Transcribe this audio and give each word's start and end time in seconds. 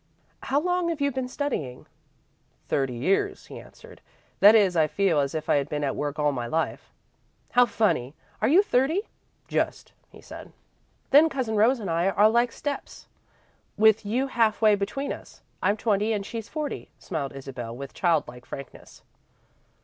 "How 0.41 0.59
long 0.59 0.89
have 0.89 0.99
you 0.99 1.11
been 1.11 1.27
studying?" 1.27 1.85
"Thirty 2.67 2.95
years," 2.95 3.45
he 3.45 3.59
answered. 3.59 4.01
"That 4.39 4.55
is, 4.55 4.75
I 4.75 4.87
feel 4.87 5.19
as 5.19 5.35
if 5.35 5.47
I 5.47 5.57
had 5.57 5.69
been 5.69 5.83
at 5.83 5.95
work 5.95 6.17
all 6.17 6.31
my 6.31 6.47
life." 6.47 6.91
"How 7.51 7.67
funny!" 7.67 8.07
exclaimed 8.07 8.31
Isabel. 8.31 8.37
"Are 8.41 8.47
you 8.47 8.63
thirty?" 8.63 9.01
"Just," 9.47 9.91
he 10.09 10.19
said. 10.19 10.53
"Then 11.11 11.29
Cousin 11.29 11.55
Rose 11.55 11.79
and 11.79 11.91
I 11.91 12.09
are 12.09 12.29
like 12.31 12.51
steps, 12.51 13.09
with 13.77 14.03
you 14.03 14.25
half 14.25 14.59
way 14.59 14.73
between 14.73 15.13
us. 15.13 15.43
I'm 15.61 15.77
twenty 15.77 16.13
and 16.13 16.25
she's 16.25 16.49
forty," 16.49 16.89
smiled 16.97 17.33
Isabel, 17.33 17.77
with 17.77 17.93
childlike 17.93 18.47
frankness. 18.47 19.03